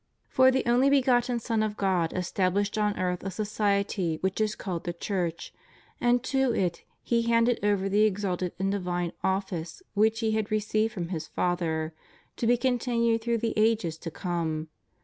[0.29, 4.83] For the only begotten Son of God estabhshed on earth a society which is called
[4.85, 5.53] the Church,
[6.01, 10.91] and to it He handed over the exalted and divine office which He had received
[10.91, 11.93] from His Father,
[12.37, 14.69] to be continued through the ages to come.